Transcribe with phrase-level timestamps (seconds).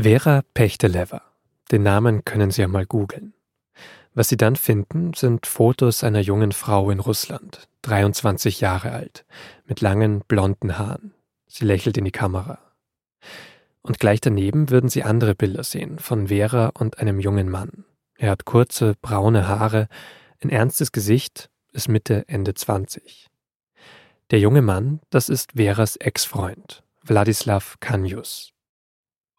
[0.00, 1.22] Vera Pechtelever.
[1.72, 3.34] Den Namen können Sie ja mal googeln.
[4.14, 9.26] Was Sie dann finden, sind Fotos einer jungen Frau in Russland, 23 Jahre alt,
[9.64, 11.14] mit langen blonden Haaren.
[11.48, 12.60] Sie lächelt in die Kamera.
[13.82, 17.84] Und gleich daneben würden Sie andere Bilder sehen von Vera und einem jungen Mann.
[18.18, 19.88] Er hat kurze, braune Haare,
[20.40, 23.26] ein ernstes Gesicht, ist Mitte, Ende 20.
[24.30, 28.52] Der junge Mann, das ist Veras Ex-Freund, Wladislav Kanius.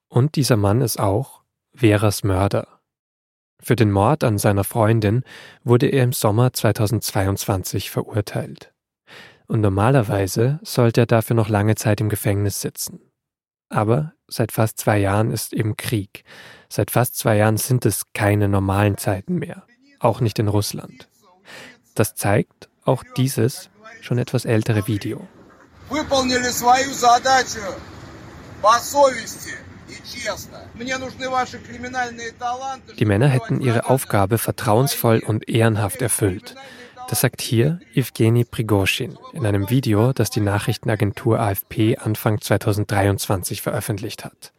[0.09, 1.41] Und dieser Mann ist auch
[1.73, 2.67] Veras Mörder.
[3.61, 5.23] Für den Mord an seiner Freundin
[5.63, 8.73] wurde er im Sommer 2022 verurteilt.
[9.47, 12.99] Und normalerweise sollte er dafür noch lange Zeit im Gefängnis sitzen.
[13.69, 16.23] Aber seit fast zwei Jahren ist eben Krieg.
[16.69, 19.63] Seit fast zwei Jahren sind es keine normalen Zeiten mehr,
[19.99, 21.07] auch nicht in Russland.
[21.95, 23.69] Das zeigt auch dieses
[24.01, 25.27] schon etwas ältere Video.
[32.99, 36.55] Die Männer hätten ihre Aufgabe vertrauensvoll und ehrenhaft erfüllt.
[37.09, 44.23] Das sagt hier Evgeny Prigozhin in einem Video, das die Nachrichtenagentur AFP Anfang 2023 veröffentlicht
[44.23, 44.53] hat.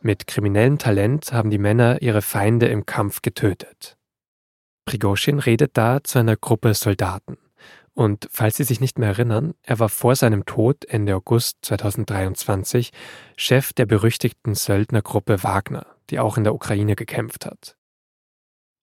[0.00, 3.98] Mit kriminellem Talent haben die Männer ihre Feinde im Kampf getötet.
[4.86, 7.36] Prigozhin redet da zu einer Gruppe Soldaten.
[8.00, 12.92] Und falls Sie sich nicht mehr erinnern, er war vor seinem Tod Ende August 2023
[13.36, 17.76] Chef der berüchtigten Söldnergruppe Wagner, die auch in der Ukraine gekämpft hat.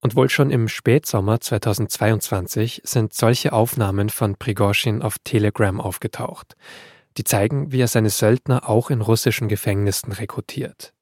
[0.02, 6.56] Und wohl schon im Spätsommer 2022 sind solche Aufnahmen von Prigozhin auf Telegram aufgetaucht.
[7.18, 10.94] Die zeigen, wie er seine Söldner auch in russischen Gefängnissen rekrutiert.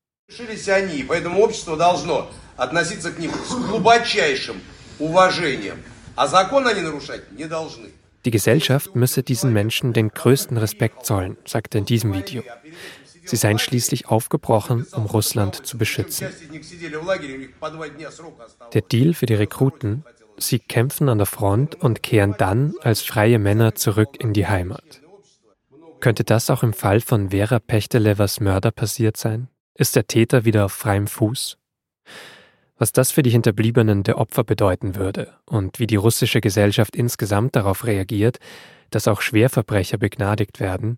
[8.25, 12.43] Die Gesellschaft müsse diesen Menschen den größten Respekt zollen, sagt er in diesem Video.
[13.23, 16.27] Sie seien schließlich aufgebrochen, um Russland zu beschützen.
[18.73, 20.03] Der Deal für die Rekruten,
[20.37, 25.01] sie kämpfen an der Front und kehren dann als freie Männer zurück in die Heimat.
[25.99, 29.49] Könnte das auch im Fall von Vera Pechtelevers Mörder passiert sein?
[29.75, 31.57] Ist der Täter wieder auf freiem Fuß?
[32.77, 37.55] Was das für die Hinterbliebenen der Opfer bedeuten würde und wie die russische Gesellschaft insgesamt
[37.55, 38.39] darauf reagiert,
[38.89, 40.97] dass auch Schwerverbrecher begnadigt werden,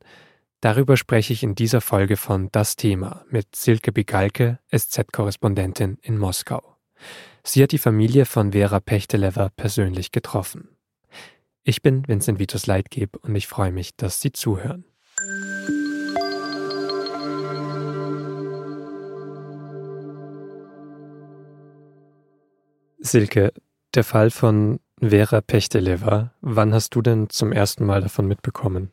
[0.59, 6.77] darüber spreche ich in dieser Folge von Das Thema mit Silke Bigalke, SZ-Korrespondentin in Moskau.
[7.43, 10.69] Sie hat die Familie von Vera Pechtelever persönlich getroffen.
[11.63, 14.85] Ich bin Vincent Vitus Leitgeb und ich freue mich, dass Sie zuhören.
[22.99, 23.53] Silke,
[23.93, 28.91] der Fall von Vera Pechteleva, wann hast du denn zum ersten Mal davon mitbekommen?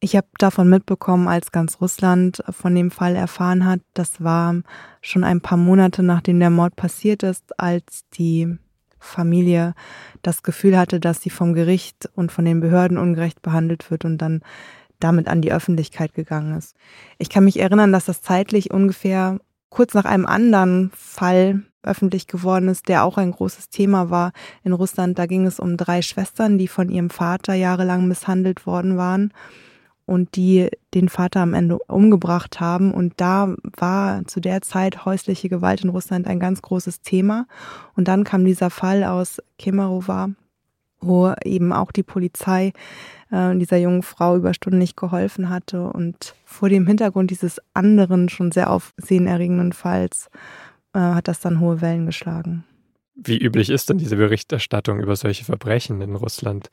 [0.00, 3.80] Ich habe davon mitbekommen, als ganz Russland von dem Fall erfahren hat.
[3.94, 4.54] Das war
[5.00, 8.58] schon ein paar Monate nachdem der Mord passiert ist, als die
[8.98, 9.74] Familie
[10.22, 14.18] das Gefühl hatte, dass sie vom Gericht und von den Behörden ungerecht behandelt wird und
[14.18, 14.42] dann
[15.00, 16.74] damit an die Öffentlichkeit gegangen ist.
[17.18, 19.38] Ich kann mich erinnern, dass das zeitlich ungefähr
[19.70, 24.32] kurz nach einem anderen Fall öffentlich geworden ist, der auch ein großes Thema war
[24.64, 25.18] in Russland.
[25.18, 29.32] Da ging es um drei Schwestern, die von ihrem Vater jahrelang misshandelt worden waren
[30.06, 32.94] und die den Vater am Ende umgebracht haben.
[32.94, 37.46] Und da war zu der Zeit häusliche Gewalt in Russland ein ganz großes Thema.
[37.96, 40.28] Und dann kam dieser Fall aus Kemerovo,
[41.00, 42.72] wo eben auch die Polizei
[43.30, 45.88] äh, dieser jungen Frau über Stunden nicht geholfen hatte.
[45.90, 50.30] Und vor dem Hintergrund dieses anderen, schon sehr aufsehenerregenden Falls
[50.96, 52.64] äh, hat das dann hohe Wellen geschlagen.
[53.14, 56.70] Wie üblich ist denn diese Berichterstattung über solche Verbrechen in Russland?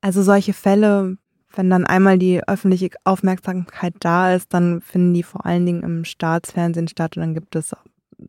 [0.00, 1.16] Also solche Fälle,
[1.54, 6.04] wenn dann einmal die öffentliche Aufmerksamkeit da ist, dann finden die vor allen Dingen im
[6.04, 7.74] Staatsfernsehen statt und dann gibt es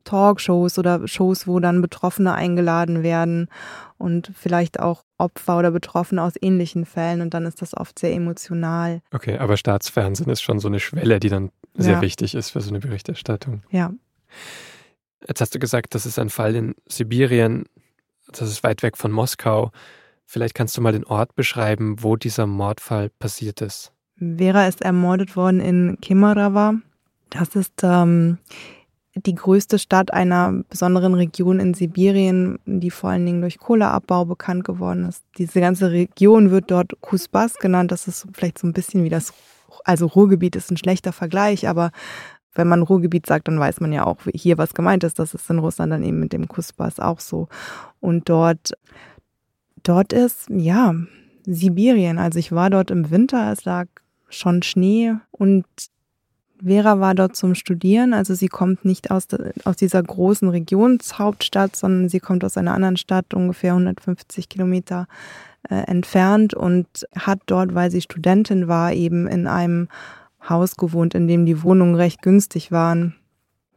[0.04, 3.48] Talkshows oder Shows, wo dann Betroffene eingeladen werden
[3.98, 8.14] und vielleicht auch Opfer oder Betroffene aus ähnlichen Fällen und dann ist das oft sehr
[8.14, 9.02] emotional.
[9.12, 12.02] Okay, aber Staatsfernsehen ist schon so eine Schwelle, die dann sehr ja.
[12.02, 13.62] wichtig ist für so eine Berichterstattung.
[13.72, 13.94] Ja.
[15.28, 17.66] Jetzt hast du gesagt, das ist ein Fall in Sibirien,
[18.32, 19.72] das ist weit weg von Moskau.
[20.26, 23.94] Vielleicht kannst du mal den Ort beschreiben, wo dieser Mordfall passiert ist.
[24.18, 26.80] Vera ist ermordet worden in Kemerovo.
[27.30, 28.38] Das ist ähm,
[29.16, 34.64] die größte Stadt einer besonderen Region in Sibirien, die vor allen Dingen durch Kohleabbau bekannt
[34.64, 35.24] geworden ist.
[35.38, 37.92] Diese ganze Region wird dort Kusbas genannt.
[37.92, 39.34] Das ist vielleicht so ein bisschen wie das,
[39.84, 41.92] also Ruhrgebiet ist ein schlechter Vergleich, aber
[42.58, 45.20] wenn man Ruhrgebiet sagt, dann weiß man ja auch hier, was gemeint ist.
[45.20, 47.48] Das ist in Russland dann eben mit dem Kusbas auch so.
[48.00, 48.74] Und dort,
[49.84, 50.96] dort ist, ja,
[51.46, 52.18] Sibirien.
[52.18, 53.88] Also ich war dort im Winter, es lag
[54.30, 55.66] schon Schnee und
[56.64, 59.28] Vera war dort zum Studieren, also sie kommt nicht aus,
[59.64, 65.08] aus dieser großen Regionshauptstadt, sondern sie kommt aus einer anderen Stadt, ungefähr 150 Kilometer
[65.70, 69.88] äh, entfernt und hat dort, weil sie Studentin war, eben in einem
[70.42, 73.16] Haus gewohnt, in dem die Wohnungen recht günstig waren.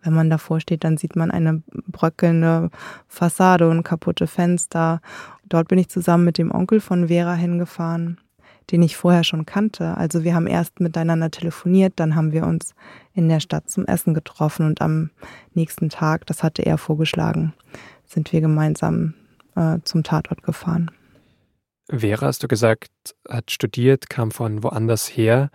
[0.02, 2.70] Wenn man davor steht, dann sieht man eine bröckelnde
[3.06, 5.00] Fassade und kaputte Fenster.
[5.48, 8.18] Dort bin ich zusammen mit dem Onkel von Vera hingefahren
[8.70, 9.96] den ich vorher schon kannte.
[9.96, 12.74] Also wir haben erst miteinander telefoniert, dann haben wir uns
[13.14, 15.10] in der Stadt zum Essen getroffen und am
[15.54, 17.52] nächsten Tag, das hatte er vorgeschlagen,
[18.06, 19.14] sind wir gemeinsam
[19.56, 20.90] äh, zum Tatort gefahren.
[21.88, 22.90] Vera, hast du gesagt,
[23.28, 25.50] hat studiert, kam von woanders her.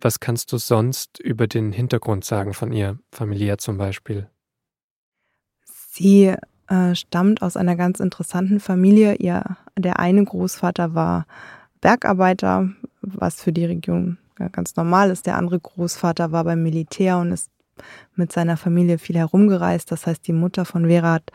[0.00, 4.28] Was kannst du sonst über den Hintergrund sagen von ihr, familiär zum Beispiel?
[5.64, 6.34] Sie
[6.68, 9.16] äh, stammt aus einer ganz interessanten Familie.
[9.16, 11.26] Ihr, der eine Großvater war
[11.80, 12.70] Bergarbeiter,
[13.02, 14.18] was für die Region
[14.52, 15.26] ganz normal ist.
[15.26, 17.50] Der andere Großvater war beim Militär und ist
[18.14, 19.90] mit seiner Familie viel herumgereist.
[19.90, 21.32] Das heißt, die Mutter von Vera hat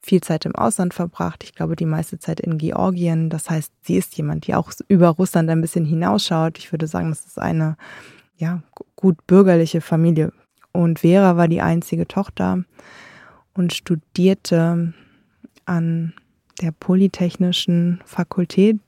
[0.00, 1.44] viel Zeit im Ausland verbracht.
[1.44, 3.30] Ich glaube, die meiste Zeit in Georgien.
[3.30, 6.58] Das heißt, sie ist jemand, die auch über Russland ein bisschen hinausschaut.
[6.58, 7.76] Ich würde sagen, das ist eine
[8.36, 8.62] ja,
[8.96, 10.32] gut bürgerliche Familie.
[10.72, 12.64] Und Vera war die einzige Tochter
[13.54, 14.94] und studierte
[15.64, 16.14] an
[16.60, 18.78] der Polytechnischen Fakultät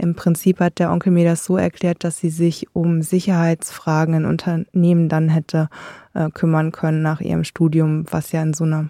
[0.00, 4.24] im Prinzip hat der Onkel mir das so erklärt, dass sie sich um Sicherheitsfragen in
[4.24, 5.68] Unternehmen dann hätte
[6.14, 8.88] äh, kümmern können nach ihrem Studium, was ja in so einer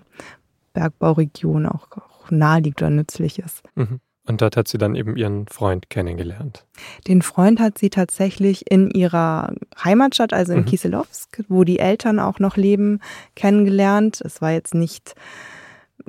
[0.72, 3.62] Bergbauregion auch, auch naheliegt oder nützlich ist.
[3.74, 3.98] Mhm.
[4.26, 6.64] Und dort hat sie dann eben ihren Freund kennengelernt.
[7.08, 9.52] Den Freund hat sie tatsächlich in ihrer
[9.82, 10.66] Heimatstadt, also in mhm.
[10.66, 13.00] Kiselowsk, wo die Eltern auch noch leben,
[13.34, 14.20] kennengelernt.
[14.20, 15.16] Es war jetzt nicht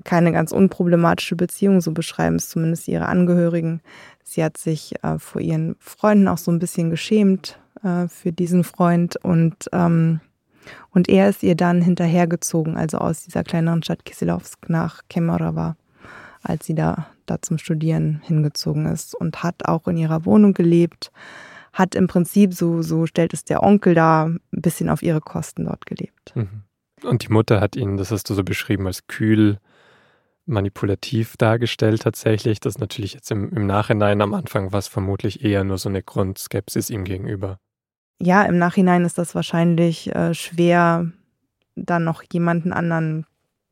[0.04, 3.82] keine ganz unproblematische Beziehung, so beschreiben es zumindest ihre Angehörigen.
[4.24, 8.64] Sie hat sich äh, vor ihren Freunden auch so ein bisschen geschämt äh, für diesen
[8.64, 10.20] Freund und, ähm,
[10.92, 15.76] und er ist ihr dann hinterhergezogen, also aus dieser kleineren Stadt Kisilowsk nach Kemerovo,
[16.44, 21.12] als sie da, da zum Studieren hingezogen ist und hat auch in ihrer Wohnung gelebt,
[21.74, 25.66] hat im Prinzip, so, so stellt es der Onkel da, ein bisschen auf ihre Kosten
[25.66, 26.34] dort gelebt.
[26.36, 26.64] Mhm.
[27.04, 29.60] Und die Mutter hat ihn, das hast du so beschrieben, als kühl,
[30.52, 32.60] manipulativ dargestellt tatsächlich.
[32.60, 36.04] Das natürlich jetzt im, im Nachhinein am Anfang war es vermutlich eher nur so eine
[36.04, 37.58] Grundskepsis ihm gegenüber.
[38.20, 41.12] Ja, im Nachhinein ist das wahrscheinlich äh, schwer,
[41.76, 43.26] dann noch jemanden anderen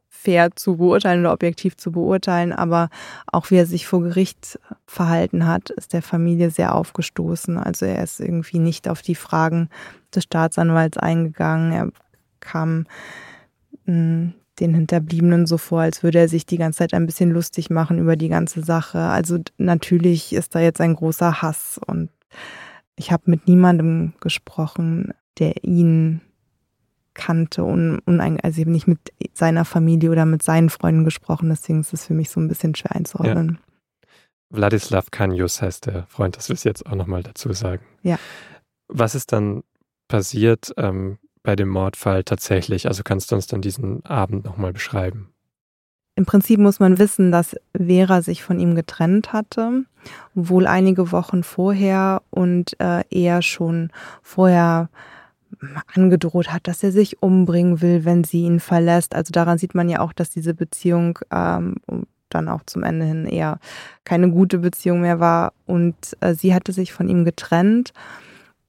[0.08, 2.90] fair zu beurteilen oder objektiv zu beurteilen, aber
[3.32, 7.58] auch wie er sich vor Gericht verhalten hat, ist der Familie sehr aufgestoßen.
[7.58, 9.70] Also er ist irgendwie nicht auf die Fragen
[10.14, 11.72] des Staatsanwalts eingegangen.
[11.72, 11.92] Er
[12.42, 12.86] kam
[13.86, 17.70] hm, den Hinterbliebenen so vor, als würde er sich die ganze Zeit ein bisschen lustig
[17.70, 19.00] machen über die ganze Sache.
[19.00, 22.10] Also natürlich ist da jetzt ein großer Hass und
[22.96, 26.22] ich habe mit niemandem gesprochen, der ihn
[27.14, 29.00] kannte und, und also nicht mit
[29.34, 31.50] seiner Familie oder mit seinen Freunden gesprochen.
[31.50, 33.60] Deswegen ist es für mich so ein bisschen schwer einzuordnen.
[33.60, 34.08] Ja.
[34.52, 37.84] Wladislav Kanyus heißt der Freund, das will ich jetzt auch nochmal dazu sagen.
[38.04, 38.18] Ja.
[38.88, 39.64] Was ist dann
[40.08, 40.74] passiert?
[40.78, 42.88] Ähm, bei dem Mordfall tatsächlich?
[42.88, 45.34] Also kannst du uns dann diesen Abend nochmal beschreiben?
[46.16, 49.86] Im Prinzip muss man wissen, dass Vera sich von ihm getrennt hatte,
[50.34, 53.90] wohl einige Wochen vorher und äh, er schon
[54.22, 54.90] vorher
[55.96, 59.16] angedroht hat, dass er sich umbringen will, wenn sie ihn verlässt.
[59.16, 61.76] Also daran sieht man ja auch, dass diese Beziehung ähm,
[62.30, 63.60] dann auch zum Ende hin eher
[64.04, 65.54] keine gute Beziehung mehr war.
[65.66, 67.94] Und äh, sie hatte sich von ihm getrennt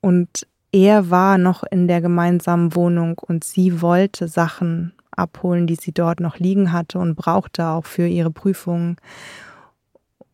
[0.01, 5.93] und er war noch in der gemeinsamen Wohnung und sie wollte Sachen abholen, die sie
[5.93, 8.97] dort noch liegen hatte und brauchte auch für ihre Prüfungen.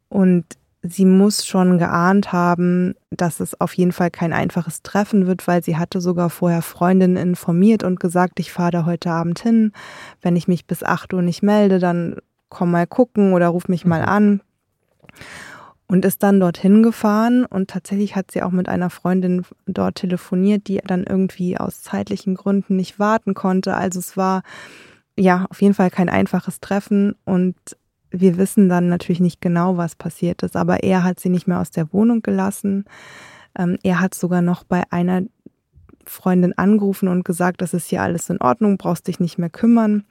[0.08, 0.44] Und
[0.82, 5.64] sie muss schon geahnt haben, dass es auf jeden Fall kein einfaches Treffen wird, weil
[5.64, 9.72] sie hatte sogar vorher Freundinnen informiert und gesagt, ich fahre da heute Abend hin.
[10.22, 12.16] Wenn ich mich bis 8 Uhr nicht melde, dann
[12.50, 14.08] komm mal gucken oder ruf mich mal mhm.
[14.08, 14.40] an
[15.88, 20.66] und ist dann dorthin gefahren und tatsächlich hat sie auch mit einer Freundin dort telefoniert,
[20.68, 23.74] die dann irgendwie aus zeitlichen Gründen nicht warten konnte.
[23.74, 24.42] Also es war
[25.16, 27.56] ja auf jeden Fall kein einfaches Treffen und
[28.10, 31.60] wir wissen dann natürlich nicht genau, was passiert ist, aber er hat sie nicht mehr
[31.60, 32.84] aus der Wohnung gelassen.
[33.56, 35.22] Ähm, er hat sogar noch bei einer
[36.04, 40.04] Freundin angerufen und gesagt, das ist hier alles in Ordnung, brauchst dich nicht mehr kümmern.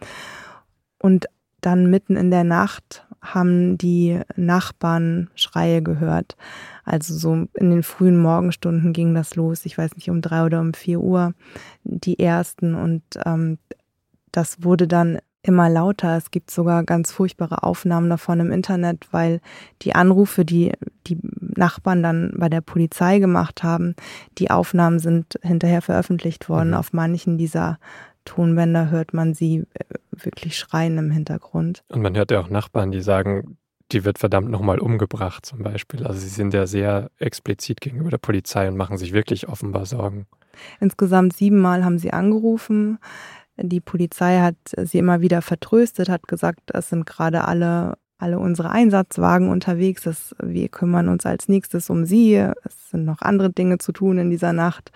[1.00, 1.28] Und
[1.62, 6.36] dann mitten in der Nacht haben die Nachbarn Schreie gehört.
[6.84, 9.66] Also so in den frühen Morgenstunden ging das los.
[9.66, 11.34] Ich weiß nicht, um drei oder um vier Uhr
[11.84, 12.76] die ersten.
[12.76, 13.58] Und ähm,
[14.32, 16.18] das wurde dann immer lauter.
[16.18, 19.42] Es gibt sogar ganz furchtbare Aufnahmen davon im Internet, weil
[19.82, 20.74] die Anrufe, die
[21.08, 23.96] die Nachbarn dann bei der Polizei gemacht haben.
[24.38, 26.70] Die Aufnahmen sind hinterher veröffentlicht worden.
[26.70, 26.76] Mhm.
[26.76, 27.78] Auf manchen dieser
[28.26, 31.84] Tonbänder hört man sie äh, wirklich schreien im Hintergrund.
[31.88, 33.58] Und man hört ja auch Nachbarn, die sagen,
[33.92, 36.06] die wird verdammt nochmal umgebracht zum Beispiel.
[36.06, 40.26] Also sie sind ja sehr explizit gegenüber der Polizei und machen sich wirklich offenbar Sorgen.
[40.80, 42.98] Insgesamt siebenmal haben sie angerufen.
[43.58, 48.72] Die Polizei hat sie immer wieder vertröstet, hat gesagt, es sind gerade alle, alle unsere
[48.72, 50.04] Einsatzwagen unterwegs.
[50.04, 52.36] Das, wir kümmern uns als nächstes um sie.
[52.36, 54.92] Es sind noch andere Dinge zu tun in dieser Nacht.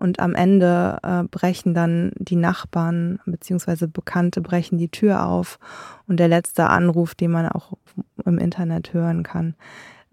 [0.00, 3.86] Und am Ende äh, brechen dann die Nachbarn bzw.
[3.86, 5.58] Bekannte brechen die Tür auf.
[6.08, 7.74] Und der letzte Anruf, den man auch
[8.24, 9.56] im Internet hören kann,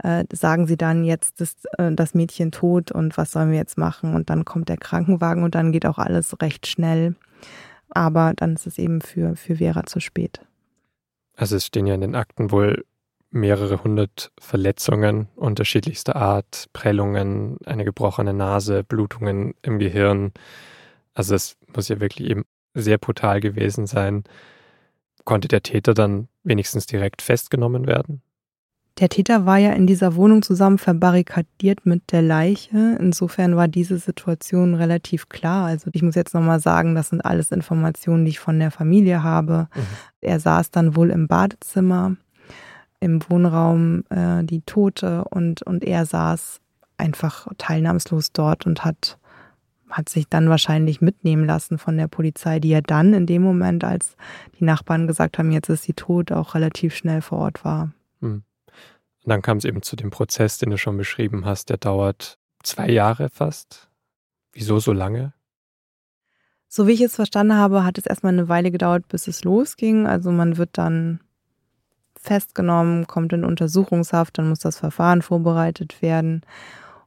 [0.03, 3.77] äh, sagen sie dann, jetzt ist äh, das Mädchen tot und was sollen wir jetzt
[3.77, 4.13] machen?
[4.13, 7.15] Und dann kommt der Krankenwagen und dann geht auch alles recht schnell.
[7.89, 10.41] Aber dann ist es eben für, für Vera zu spät.
[11.37, 12.83] Also es stehen ja in den Akten wohl
[13.29, 20.31] mehrere hundert Verletzungen unterschiedlichster Art, Prellungen, eine gebrochene Nase, Blutungen im Gehirn.
[21.13, 24.23] Also es muss ja wirklich eben sehr brutal gewesen sein.
[25.25, 28.21] Konnte der Täter dann wenigstens direkt festgenommen werden?
[28.99, 32.97] Der Täter war ja in dieser Wohnung zusammen verbarrikadiert mit der Leiche.
[32.99, 35.67] Insofern war diese Situation relativ klar.
[35.67, 39.21] Also ich muss jetzt nochmal sagen, das sind alles Informationen, die ich von der Familie
[39.21, 39.67] habe.
[39.75, 39.81] Mhm.
[40.21, 42.15] Er saß dann wohl im Badezimmer
[42.99, 46.59] im Wohnraum äh, die Tote und, und er saß
[46.97, 49.19] einfach teilnahmslos dort und hat,
[49.89, 53.83] hat sich dann wahrscheinlich mitnehmen lassen von der Polizei, die ja dann in dem Moment,
[53.83, 54.15] als
[54.59, 57.93] die Nachbarn gesagt haben, jetzt ist sie tot, auch relativ schnell vor Ort war.
[58.21, 58.43] Hm.
[59.23, 62.39] Und dann kam es eben zu dem Prozess, den du schon beschrieben hast, der dauert
[62.63, 63.89] zwei Jahre fast.
[64.53, 65.33] Wieso so lange?
[66.67, 70.07] So wie ich es verstanden habe, hat es erstmal eine Weile gedauert, bis es losging.
[70.07, 71.21] Also man wird dann
[72.21, 76.41] festgenommen, kommt in Untersuchungshaft, dann muss das Verfahren vorbereitet werden.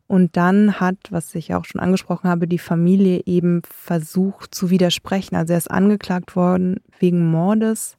[0.07, 5.37] Und dann hat, was ich auch schon angesprochen habe, die Familie eben versucht zu widersprechen.
[5.37, 7.97] Also er ist angeklagt worden wegen Mordes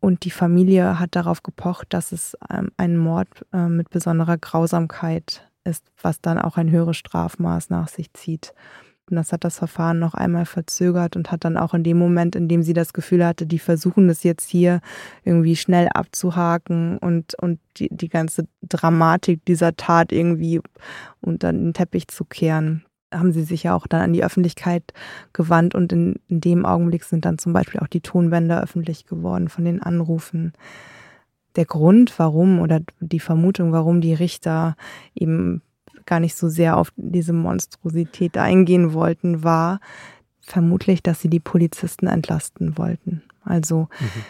[0.00, 5.48] und die Familie hat darauf gepocht, dass es ähm, ein Mord äh, mit besonderer Grausamkeit
[5.64, 8.54] ist, was dann auch ein höheres Strafmaß nach sich zieht.
[9.10, 12.36] Und das hat das Verfahren noch einmal verzögert und hat dann auch in dem Moment,
[12.36, 14.80] in dem sie das Gefühl hatte, die versuchen das jetzt hier
[15.24, 20.60] irgendwie schnell abzuhaken und, und die, die ganze Dramatik dieser Tat irgendwie
[21.20, 24.92] unter den Teppich zu kehren, haben sie sich ja auch dann an die Öffentlichkeit
[25.32, 29.48] gewandt und in, in dem Augenblick sind dann zum Beispiel auch die Tonbänder öffentlich geworden
[29.48, 30.52] von den Anrufen.
[31.56, 34.76] Der Grund, warum oder die Vermutung, warum die Richter
[35.14, 35.62] eben
[36.08, 39.80] gar nicht so sehr auf diese Monstrosität eingehen wollten, war
[40.40, 43.22] vermutlich, dass sie die Polizisten entlasten wollten.
[43.44, 44.24] Also mhm.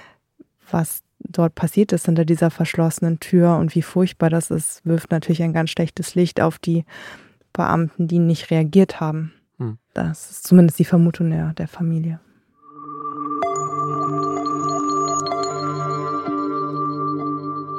[0.71, 5.43] was dort passiert ist hinter dieser verschlossenen Tür und wie furchtbar das ist, wirft natürlich
[5.43, 6.85] ein ganz schlechtes Licht auf die
[7.53, 9.33] Beamten, die nicht reagiert haben.
[9.59, 9.79] Mhm.
[9.95, 12.21] Das ist zumindest die Vermutung der, der Familie.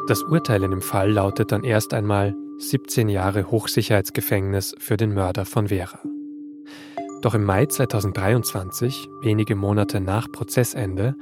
[0.07, 5.45] Das Urteil in dem Fall lautet dann erst einmal 17 Jahre Hochsicherheitsgefängnis für den Mörder
[5.45, 5.99] von Vera.
[7.21, 11.15] Doch im Mai 2023, wenige Monate nach Prozessende,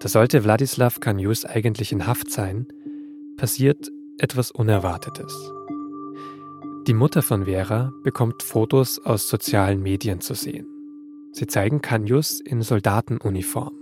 [0.00, 2.66] da sollte Wladislav Kanius eigentlich in Haft sein,
[3.36, 5.52] passiert etwas Unerwartetes.
[6.88, 10.66] Die Mutter von Vera bekommt Fotos aus sozialen Medien zu sehen.
[11.30, 13.74] Sie zeigen Kanius in Soldatenuniform,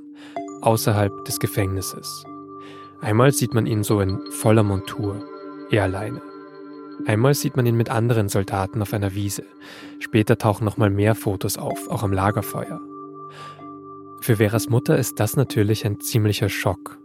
[0.61, 2.25] außerhalb des Gefängnisses.
[3.01, 5.27] Einmal sieht man ihn so in voller Montur,
[5.71, 6.28] er alleine.
[7.07, 9.45] Einmal sieht man ihn mit anderen Soldaten auf einer Wiese.
[9.99, 12.81] Später tauchen nochmal mehr Fotos auf, auch am Lagerfeuer.
[14.21, 16.99] Für Veras Mutter ist das natürlich ein ziemlicher Schock.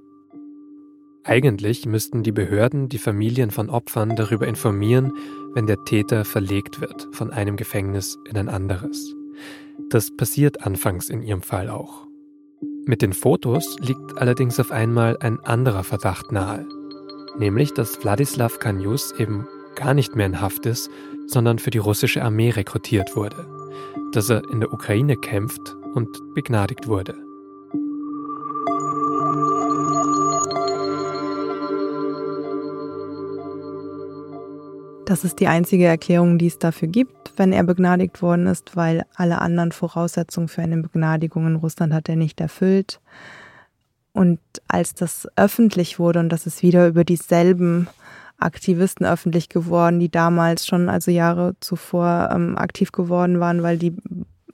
[1.24, 5.14] Eigentlich müssten die Behörden die Familien von Opfern darüber informieren,
[5.54, 9.16] wenn der Täter verlegt wird von einem Gefängnis in ein anderes.
[9.90, 12.08] Das passiert anfangs in ihrem Fall auch.
[12.86, 16.68] Mit den Fotos liegt allerdings auf einmal ein anderer Verdacht nahe,
[17.38, 20.90] nämlich dass Wladislav Kanius eben gar nicht mehr in Haft ist,
[21.28, 23.48] sondern für die russische Armee rekrutiert wurde,
[24.12, 27.16] dass er in der Ukraine kämpft und begnadigt wurde.
[35.06, 39.06] Das ist die einzige Erklärung, die es dafür gibt, wenn er begnadigt worden ist, weil
[39.16, 43.00] alle anderen Voraussetzungen für eine Begnadigung in Russland hat er nicht erfüllt.
[44.14, 47.88] Und als das öffentlich wurde und das ist wieder über dieselben
[48.44, 53.96] Aktivisten öffentlich geworden, die damals schon, also Jahre zuvor, ähm, aktiv geworden waren, weil die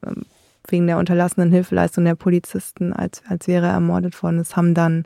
[0.06, 0.24] ähm,
[0.68, 5.06] wegen der unterlassenen Hilfeleistung der Polizisten, als, als wäre er ermordet worden ist, haben dann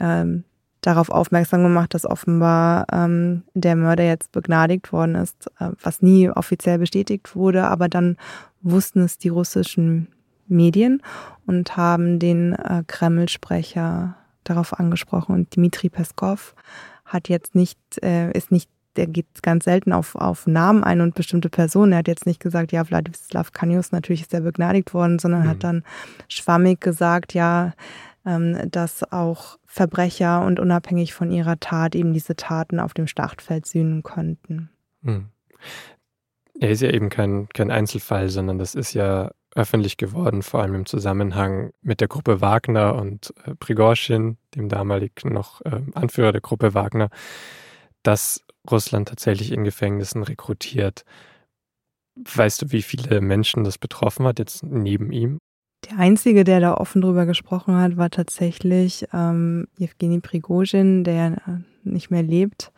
[0.00, 0.44] ähm,
[0.80, 6.28] darauf aufmerksam gemacht, dass offenbar ähm, der Mörder jetzt begnadigt worden ist, äh, was nie
[6.28, 8.16] offiziell bestätigt wurde, aber dann
[8.60, 10.08] wussten es die russischen
[10.48, 11.02] Medien
[11.46, 15.34] und haben den äh, Kreml-Sprecher darauf angesprochen.
[15.34, 16.54] Und Dmitri Peskov
[17.12, 21.14] hat jetzt nicht, äh, ist nicht, der geht ganz selten auf, auf Namen ein und
[21.14, 21.92] bestimmte Personen.
[21.92, 25.48] Er hat jetzt nicht gesagt, ja, Wladislav Kanius, natürlich ist er begnadigt worden, sondern mhm.
[25.48, 25.84] hat dann
[26.28, 27.72] schwammig gesagt, ja,
[28.24, 33.66] ähm, dass auch Verbrecher und unabhängig von ihrer Tat eben diese Taten auf dem Schlachtfeld
[33.66, 34.70] sühnen konnten.
[35.02, 35.28] Mhm.
[36.60, 40.74] Er ist ja eben kein, kein Einzelfall, sondern das ist ja öffentlich geworden, vor allem
[40.74, 46.40] im Zusammenhang mit der Gruppe Wagner und äh, Prigorschin, dem damalig noch äh, Anführer der
[46.40, 47.10] Gruppe Wagner,
[48.02, 51.04] dass Russland tatsächlich in Gefängnissen rekrutiert.
[52.16, 55.38] Weißt du, wie viele Menschen das betroffen hat, jetzt neben ihm?
[55.90, 62.10] Der Einzige, der da offen drüber gesprochen hat, war tatsächlich ähm, Jewgeni Prigozhin, der nicht
[62.10, 62.72] mehr lebt,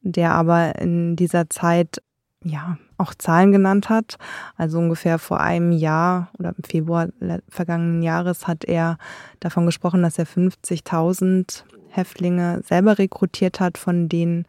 [0.00, 2.02] der aber in dieser Zeit
[2.44, 4.16] ja auch Zahlen genannt hat.
[4.56, 7.08] Also ungefähr vor einem Jahr oder im Februar
[7.48, 8.98] vergangenen Jahres hat er
[9.40, 14.46] davon gesprochen, dass er 50.000 Häftlinge selber rekrutiert hat, von denen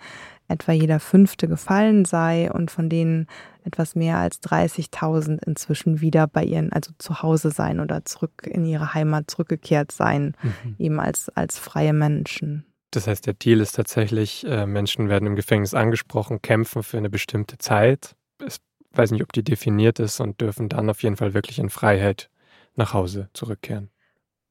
[0.48, 3.28] etwa jeder fünfte gefallen sei und von denen
[3.64, 8.66] etwas mehr als 30.000 inzwischen wieder bei ihren, also zu Hause sein oder zurück in
[8.66, 10.76] ihre Heimat zurückgekehrt sein, mhm.
[10.80, 12.66] eben als, als freie Menschen.
[12.96, 17.10] Das heißt, der Deal ist tatsächlich, äh, Menschen werden im Gefängnis angesprochen, kämpfen für eine
[17.10, 18.16] bestimmte Zeit.
[18.46, 18.58] Ich
[18.92, 22.30] weiß nicht, ob die definiert ist und dürfen dann auf jeden Fall wirklich in Freiheit
[22.76, 23.90] nach Hause zurückkehren.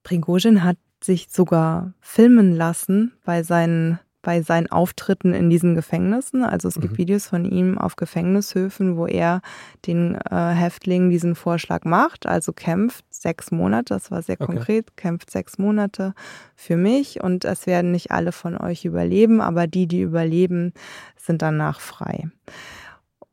[0.02, 6.44] Prigozhin hat sich sogar filmen lassen bei seinen bei seinen Auftritten in diesen Gefängnissen.
[6.44, 6.98] Also es gibt mhm.
[6.98, 9.42] Videos von ihm auf Gefängnishöfen, wo er
[9.84, 14.46] den äh, Häftlingen diesen Vorschlag macht, also kämpft sechs Monate, das war sehr okay.
[14.46, 16.14] konkret, kämpft sechs Monate
[16.54, 20.72] für mich und es werden nicht alle von euch überleben, aber die, die überleben,
[21.16, 22.28] sind danach frei.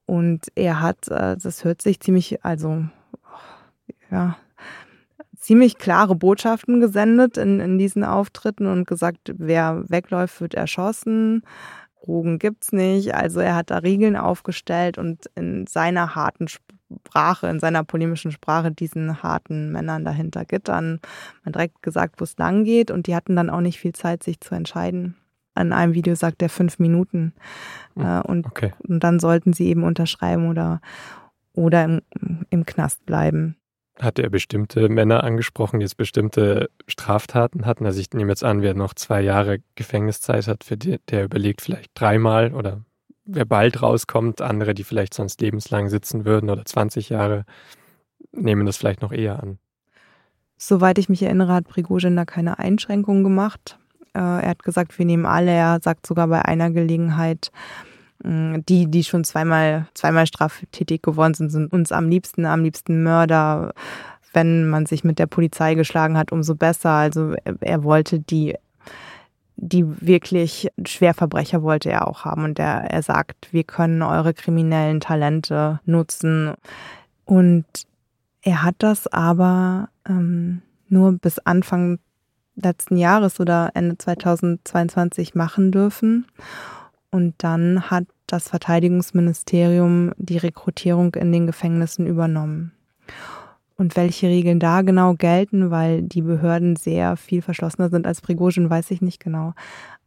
[0.06, 2.86] Und er hat, äh, das hört sich ziemlich, also
[4.10, 4.38] ja,
[5.38, 11.44] ziemlich klare Botschaften gesendet in, in diesen Auftritten und gesagt, wer wegläuft, wird erschossen.
[12.10, 13.14] Drogen gibt's nicht.
[13.14, 16.48] Also er hat da Regeln aufgestellt und in seiner harten
[17.08, 21.00] Sprache, in seiner polemischen Sprache diesen harten Männern dahinter Gittern
[21.44, 24.24] man direkt gesagt, wo es lang geht und die hatten dann auch nicht viel Zeit,
[24.24, 25.16] sich zu entscheiden.
[25.58, 27.34] In einem Video sagt er fünf Minuten
[27.96, 28.74] hm, äh, und, okay.
[28.88, 30.82] und dann sollten sie eben unterschreiben oder,
[31.54, 32.02] oder im,
[32.50, 33.56] im Knast bleiben.
[34.00, 37.86] Hat er bestimmte Männer angesprochen, die jetzt bestimmte Straftaten hatten?
[37.86, 41.62] Also ich nehme jetzt an, wer noch zwei Jahre Gefängniszeit hat, für die, der überlegt
[41.62, 42.82] vielleicht dreimal oder
[43.30, 47.46] wer bald rauskommt, andere, die vielleicht sonst lebenslang sitzen würden oder 20 Jahre,
[48.32, 49.60] nehmen das vielleicht noch eher an.
[50.58, 53.78] Soweit ich mich erinnere, hat Prigozhin da keine Einschränkungen gemacht.
[54.14, 55.52] Äh, er hat gesagt, wir nehmen alle.
[55.52, 57.52] Er sagt sogar bei einer Gelegenheit,
[58.24, 63.04] Mm, die, die schon zweimal, zweimal straftätig geworden sind, sind uns am liebsten, am liebsten
[63.04, 63.74] Mörder.
[64.34, 66.92] Wenn man sich mit der Polizei geschlagen hat, umso besser.
[66.92, 68.56] Also er wollte die,
[69.62, 72.44] die wirklich Schwerverbrecher wollte er auch haben.
[72.44, 76.54] Und er, er sagt, wir können eure kriminellen Talente nutzen.
[77.26, 77.66] Und
[78.42, 82.00] er hat das aber ähm, nur bis Anfang
[82.56, 86.26] letzten Jahres oder Ende 2022 machen dürfen.
[87.12, 92.72] Und dann hat das Verteidigungsministerium die Rekrutierung in den Gefängnissen übernommen.
[93.80, 98.70] Und welche Regeln da genau gelten, weil die Behörden sehr viel verschlossener sind als Prigozhin,
[98.70, 99.54] weiß ich nicht genau.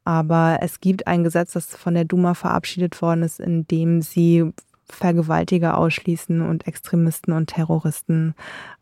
[0.05, 4.53] Aber es gibt ein Gesetz, das von der Duma verabschiedet worden ist, in dem sie
[4.85, 8.35] Vergewaltiger ausschließen und Extremisten und Terroristen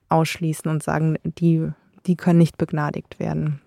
[0.09, 1.69] ausschließen und sagen, die,
[2.07, 3.61] die können nicht begnadigt werden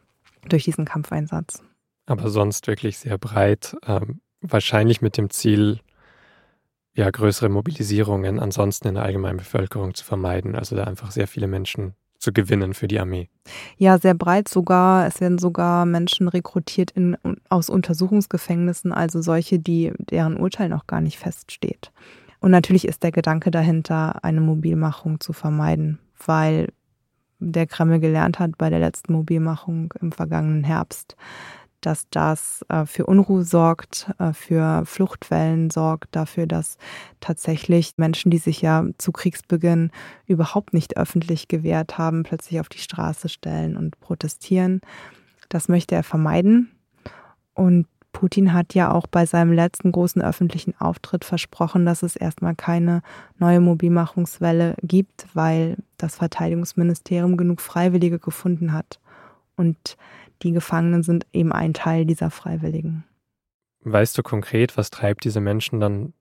[0.49, 1.63] durch diesen Kampfeinsatz.
[2.05, 3.77] Aber sonst wirklich sehr breit.
[3.87, 5.79] Ähm, wahrscheinlich mit dem Ziel,
[6.95, 10.55] ja, größere Mobilisierungen ansonsten in der allgemeinen Bevölkerung zu vermeiden.
[10.55, 13.29] Also da einfach sehr viele Menschen zu gewinnen für die Armee.
[13.77, 15.05] Ja, sehr breit sogar.
[15.05, 17.17] Es werden sogar Menschen rekrutiert in,
[17.49, 21.91] aus Untersuchungsgefängnissen, also solche, die deren Urteil noch gar nicht feststeht.
[22.39, 26.69] Und natürlich ist der Gedanke dahinter, eine Mobilmachung zu vermeiden, weil
[27.39, 31.17] der Kreml gelernt hat bei der letzten Mobilmachung im vergangenen Herbst,
[31.85, 36.77] dass das äh, für Unruhe sorgt, äh, für Fluchtwellen sorgt, dafür, dass
[37.19, 39.91] tatsächlich Menschen, die sich ja zu Kriegsbeginn
[40.25, 44.81] überhaupt nicht öffentlich gewehrt haben, plötzlich auf die Straße stellen und protestieren.
[45.49, 46.71] Das möchte er vermeiden.
[47.53, 52.55] Und Putin hat ja auch bei seinem letzten großen öffentlichen Auftritt versprochen, dass es erstmal
[52.55, 53.01] keine
[53.39, 58.99] neue Mobilmachungswelle gibt, weil das Verteidigungsministerium genug Freiwillige gefunden hat
[59.55, 59.97] Und
[60.41, 63.03] die Gefangenen sind eben ein Teil dieser Freiwilligen.
[63.81, 66.13] Weißt du konkret, was treibt diese Menschen dann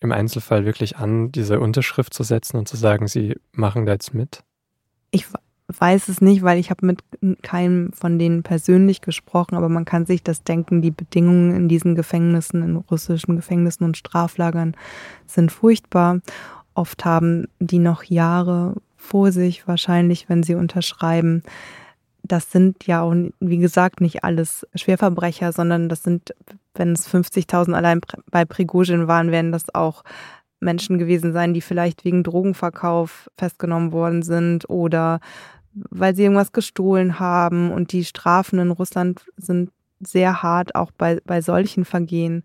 [0.00, 4.14] im Einzelfall wirklich an, diese Unterschrift zu setzen und zu sagen, sie machen da jetzt
[4.14, 4.42] mit?
[5.10, 5.26] Ich
[5.68, 7.02] weiß es nicht, weil ich habe mit
[7.42, 11.94] keinem von denen persönlich gesprochen, aber man kann sich das denken, die Bedingungen in diesen
[11.94, 14.76] Gefängnissen, in russischen Gefängnissen und Straflagern
[15.26, 16.20] sind furchtbar.
[16.74, 21.42] Oft haben die noch Jahre vor sich, wahrscheinlich, wenn sie unterschreiben.
[22.28, 26.34] Das sind ja auch, wie gesagt, nicht alles Schwerverbrecher, sondern das sind,
[26.74, 30.02] wenn es 50.000 allein bei Prigozhin waren, werden das auch
[30.60, 35.20] Menschen gewesen sein, die vielleicht wegen Drogenverkauf festgenommen worden sind oder
[35.74, 37.70] weil sie irgendwas gestohlen haben.
[37.70, 42.44] Und die Strafen in Russland sind sehr hart, auch bei, bei solchen Vergehen.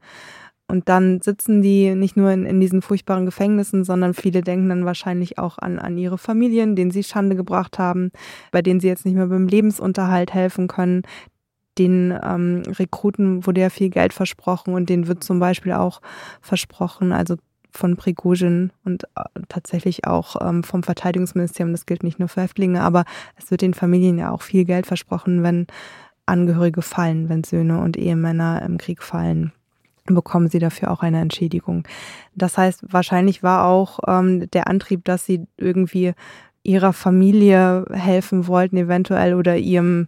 [0.71, 4.85] Und dann sitzen die nicht nur in, in diesen furchtbaren Gefängnissen, sondern viele denken dann
[4.85, 8.11] wahrscheinlich auch an, an ihre Familien, denen sie Schande gebracht haben,
[8.53, 11.01] bei denen sie jetzt nicht mehr beim Lebensunterhalt helfen können.
[11.77, 16.01] Den ähm, Rekruten wurde ja viel Geld versprochen und denen wird zum Beispiel auch
[16.39, 17.35] versprochen, also
[17.69, 22.81] von Prigozhin und äh, tatsächlich auch ähm, vom Verteidigungsministerium, das gilt nicht nur für Häftlinge,
[22.81, 23.03] aber
[23.35, 25.67] es wird den Familien ja auch viel Geld versprochen, wenn
[26.25, 29.51] Angehörige fallen, wenn Söhne und Ehemänner im Krieg fallen
[30.05, 31.87] bekommen sie dafür auch eine Entschädigung.
[32.35, 36.13] Das heißt, wahrscheinlich war auch ähm, der Antrieb, dass sie irgendwie
[36.63, 40.07] ihrer Familie helfen wollten, eventuell oder ihrem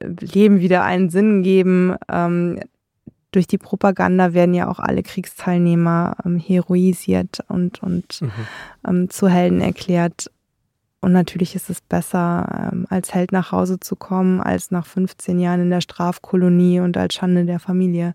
[0.00, 2.60] äh, Leben wieder einen Sinn geben, ähm,
[3.36, 8.30] durch die Propaganda werden ja auch alle Kriegsteilnehmer ähm, heroisiert und, und mhm.
[8.88, 10.30] ähm, zu Helden erklärt.
[11.02, 15.38] Und natürlich ist es besser, ähm, als Held nach Hause zu kommen, als nach 15
[15.38, 18.14] Jahren in der Strafkolonie und als Schande der Familie.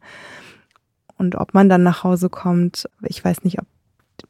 [1.22, 3.68] Und ob man dann nach Hause kommt, ich weiß nicht, ob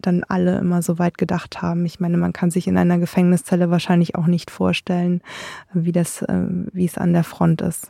[0.01, 1.85] dann alle immer so weit gedacht haben.
[1.85, 5.21] Ich meine, man kann sich in einer Gefängniszelle wahrscheinlich auch nicht vorstellen,
[5.73, 7.89] wie das, äh, wie es an der Front ist.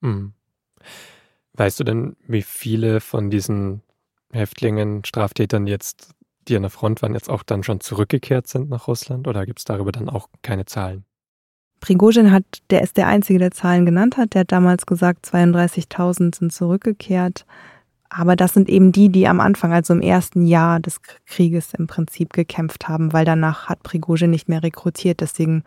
[0.00, 0.32] Mhm.
[1.52, 3.82] Weißt du denn, wie viele von diesen
[4.32, 6.14] Häftlingen, Straftätern jetzt,
[6.48, 9.28] die an der Front waren, jetzt auch dann schon zurückgekehrt sind nach Russland?
[9.28, 11.04] Oder gibt es darüber dann auch keine Zahlen?
[11.80, 14.32] Prigozhin hat, der ist der Einzige, der Zahlen genannt hat.
[14.32, 17.44] Der hat damals gesagt, 32.000 sind zurückgekehrt.
[18.08, 21.86] Aber das sind eben die, die am Anfang, also im ersten Jahr des Krieges im
[21.86, 25.20] Prinzip gekämpft haben, weil danach hat Prigozhin nicht mehr rekrutiert.
[25.20, 25.64] Deswegen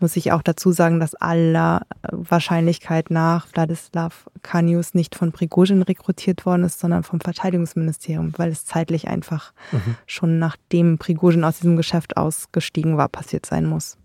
[0.00, 6.46] muss ich auch dazu sagen, dass aller Wahrscheinlichkeit nach Wladislav Kanius nicht von Prigozhin rekrutiert
[6.46, 9.96] worden ist, sondern vom Verteidigungsministerium, weil es zeitlich einfach mhm.
[10.06, 13.98] schon nachdem Prigozhin aus diesem Geschäft ausgestiegen war, passiert sein muss.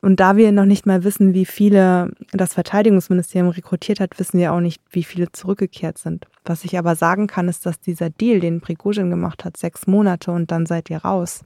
[0.00, 4.52] Und da wir noch nicht mal wissen, wie viele das Verteidigungsministerium rekrutiert hat, wissen wir
[4.52, 6.26] auch nicht, wie viele zurückgekehrt sind.
[6.46, 10.30] Was ich aber sagen kann, ist, dass dieser Deal, den Prigozhin gemacht hat, sechs Monate
[10.30, 11.44] und dann seid ihr raus,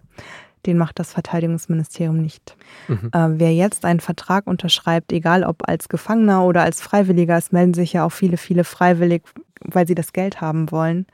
[0.66, 2.56] den macht das Verteidigungsministerium nicht.
[2.88, 3.10] Mhm.
[3.12, 7.74] Äh, wer jetzt einen Vertrag unterschreibt, egal ob als Gefangener oder als Freiwilliger, es melden
[7.74, 9.22] sich ja auch viele, viele freiwillig,
[9.64, 11.06] weil sie das Geld haben wollen,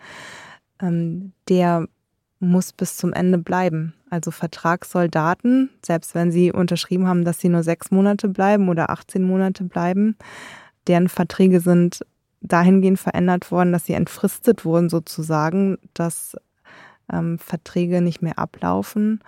[0.82, 1.86] ähm, der
[2.40, 3.94] muss bis zum Ende bleiben.
[4.10, 9.22] Also Vertragssoldaten, selbst wenn sie unterschrieben haben, dass sie nur sechs Monate bleiben oder 18
[9.22, 10.16] Monate bleiben,
[10.86, 12.04] deren Verträge sind
[12.46, 16.36] dahingehend verändert worden, dass sie entfristet wurden sozusagen, dass
[17.12, 19.20] ähm, Verträge nicht mehr ablaufen.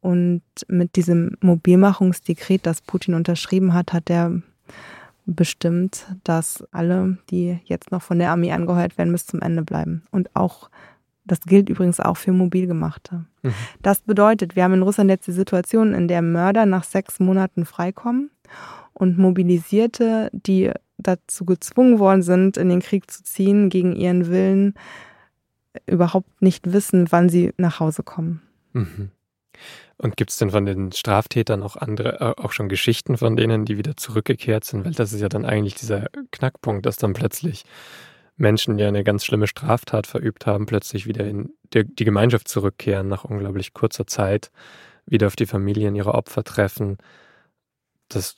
[0.00, 4.40] Und mit diesem Mobilmachungsdekret, das Putin unterschrieben hat, hat er
[5.24, 10.04] bestimmt, dass alle, die jetzt noch von der Armee angeheuert werden, bis zum Ende bleiben.
[10.12, 10.70] Und auch,
[11.24, 13.24] das gilt übrigens auch für Mobilgemachte.
[13.42, 13.54] Mhm.
[13.82, 17.64] Das bedeutet, wir haben in Russland jetzt die Situation, in der Mörder nach sechs Monaten
[17.64, 18.30] freikommen
[18.96, 24.74] und Mobilisierte, die dazu gezwungen worden sind, in den Krieg zu ziehen, gegen ihren Willen
[25.86, 28.40] überhaupt nicht wissen, wann sie nach Hause kommen.
[28.72, 29.10] Mhm.
[29.98, 33.64] Und gibt es denn von den Straftätern auch andere, äh, auch schon Geschichten von denen,
[33.64, 34.84] die wieder zurückgekehrt sind?
[34.84, 37.64] Weil das ist ja dann eigentlich dieser Knackpunkt, dass dann plötzlich
[38.36, 43.08] Menschen, die eine ganz schlimme Straftat verübt haben, plötzlich wieder in die, die Gemeinschaft zurückkehren,
[43.08, 44.50] nach unglaublich kurzer Zeit,
[45.06, 46.98] wieder auf die Familien ihrer Opfer treffen.
[48.08, 48.36] Das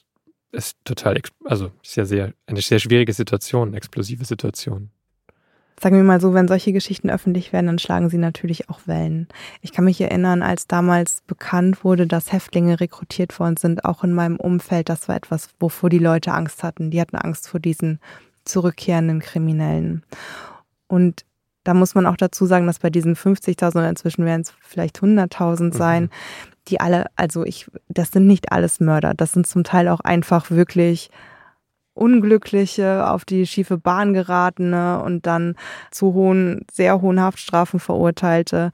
[0.53, 4.91] ist total, also ist ja sehr, eine sehr schwierige Situation, explosive Situation
[5.81, 9.29] sagen wir mal so, wenn solche Geschichten öffentlich werden, dann schlagen sie natürlich auch Wellen.
[9.61, 14.13] Ich kann mich erinnern, als damals bekannt wurde, dass Häftlinge rekrutiert worden sind, auch in
[14.13, 16.91] meinem Umfeld, das war etwas, wovor die Leute Angst hatten.
[16.91, 18.01] Die hatten Angst vor diesen
[18.45, 20.03] zurückkehrenden Kriminellen.
[20.89, 21.25] Und
[21.65, 25.01] da muss man auch dazu sagen, dass bei diesen 50.000 oder inzwischen werden es vielleicht
[25.01, 26.11] 100.000 sein, mhm.
[26.69, 29.15] Die alle, also ich, das sind nicht alles Mörder.
[29.15, 31.11] Das sind zum Teil auch einfach wirklich
[31.95, 35.57] Unglückliche, auf die schiefe Bahn geratene und dann
[35.91, 38.71] zu hohen, sehr hohen Haftstrafen verurteilte,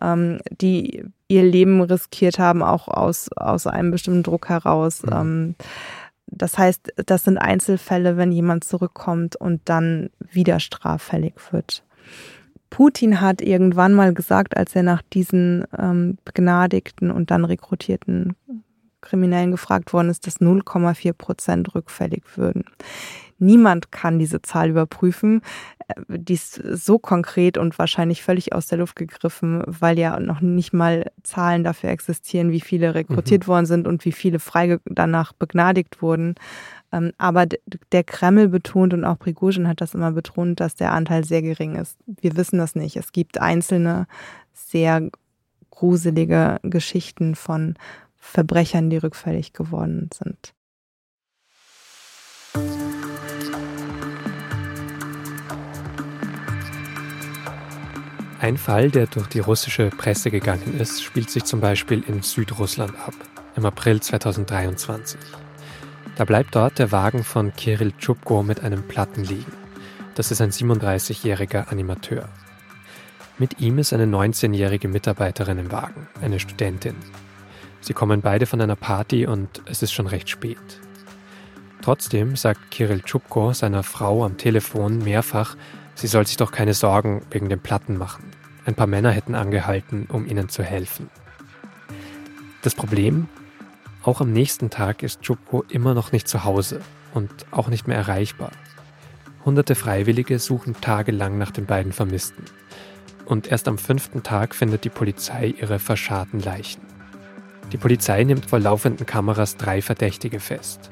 [0.00, 5.02] ähm, die ihr Leben riskiert haben, auch aus, aus einem bestimmten Druck heraus.
[5.02, 5.12] Mhm.
[5.12, 5.54] Ähm,
[6.26, 11.82] das heißt, das sind Einzelfälle, wenn jemand zurückkommt und dann wieder straffällig wird.
[12.70, 18.36] Putin hat irgendwann mal gesagt, als er nach diesen ähm, begnadigten und dann rekrutierten
[19.00, 22.64] Kriminellen gefragt worden ist, dass 0,4 Prozent rückfällig würden.
[23.38, 25.40] Niemand kann diese Zahl überprüfen.
[25.88, 30.40] Äh, die ist so konkret und wahrscheinlich völlig aus der Luft gegriffen, weil ja noch
[30.40, 33.50] nicht mal Zahlen dafür existieren, wie viele rekrutiert mhm.
[33.50, 36.34] worden sind und wie viele frei danach begnadigt wurden.
[36.92, 41.24] Ähm, aber der Kreml betont und auch Prigozhin hat das immer betont, dass der Anteil
[41.24, 41.96] sehr gering ist.
[42.06, 42.96] Wir wissen das nicht.
[42.96, 44.06] Es gibt einzelne
[44.52, 45.10] sehr
[45.70, 47.76] gruselige Geschichten von
[48.16, 50.52] Verbrechern, die rückfällig geworden sind.
[58.40, 62.98] Ein Fall, der durch die russische Presse gegangen ist, spielt sich zum Beispiel in Südrussland
[62.98, 63.14] ab,
[63.54, 65.20] im April 2023.
[66.20, 69.54] Da bleibt dort der Wagen von Kirill Tschubko mit einem Platten liegen.
[70.16, 72.28] Das ist ein 37-jähriger Animateur.
[73.38, 76.96] Mit ihm ist eine 19-jährige Mitarbeiterin im Wagen, eine Studentin.
[77.80, 80.58] Sie kommen beide von einer Party und es ist schon recht spät.
[81.80, 85.56] Trotzdem sagt Kirill Tschubko seiner Frau am Telefon mehrfach,
[85.94, 88.24] sie soll sich doch keine Sorgen wegen den Platten machen.
[88.66, 91.08] Ein paar Männer hätten angehalten, um ihnen zu helfen.
[92.60, 93.26] Das Problem,
[94.02, 96.80] auch am nächsten Tag ist Tschubko immer noch nicht zu Hause
[97.12, 98.50] und auch nicht mehr erreichbar.
[99.44, 102.44] Hunderte Freiwillige suchen tagelang nach den beiden Vermissten.
[103.26, 106.82] Und erst am fünften Tag findet die Polizei ihre verscharrten Leichen.
[107.72, 110.90] Die Polizei nimmt vor laufenden Kameras drei Verdächtige fest.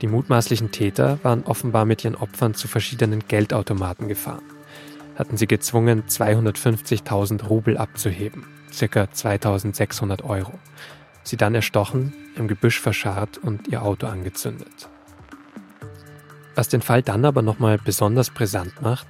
[0.00, 4.42] Die mutmaßlichen Täter waren offenbar mit ihren Opfern zu verschiedenen Geldautomaten gefahren.
[5.16, 8.44] Hatten sie gezwungen, 250.000 Rubel abzuheben,
[8.78, 9.10] ca.
[9.10, 10.52] 2600 Euro.
[11.22, 14.88] Sie dann erstochen, im Gebüsch verscharrt und ihr Auto angezündet.
[16.54, 19.06] Was den Fall dann aber nochmal besonders brisant macht,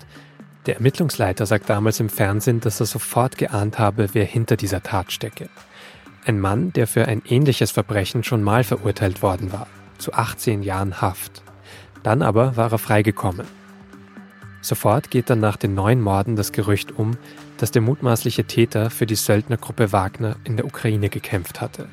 [0.67, 5.11] der Ermittlungsleiter sagt damals im Fernsehen, dass er sofort geahnt habe, wer hinter dieser Tat
[5.11, 5.49] stecke.
[6.25, 9.67] Ein Mann, der für ein ähnliches Verbrechen schon mal verurteilt worden war,
[9.99, 11.43] zu 18 Jahren Haft.
[12.05, 13.47] Dann aber war er freigekommen.
[14.61, 17.17] Sofort geht dann nach den neun Morden das Gerücht um,
[17.59, 21.89] dass der mutmaßliche Täter für die Söldnergruppe Wagner in der Ukraine gekämpft hatte.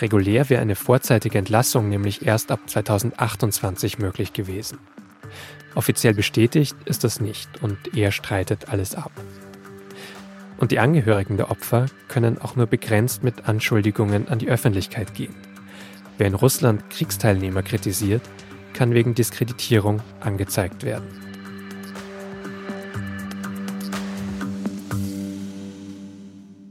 [0.00, 4.78] Regulär wäre eine vorzeitige Entlassung nämlich erst ab 2028 möglich gewesen.
[5.74, 9.12] Offiziell bestätigt ist das nicht und er streitet alles ab.
[10.58, 15.34] Und die Angehörigen der Opfer können auch nur begrenzt mit Anschuldigungen an die Öffentlichkeit gehen.
[16.18, 18.22] Wer in Russland Kriegsteilnehmer kritisiert,
[18.72, 21.25] kann wegen Diskreditierung angezeigt werden.